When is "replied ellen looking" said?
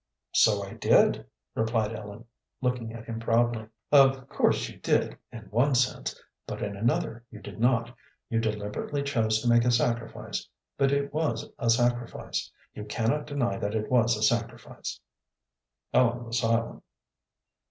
1.53-2.91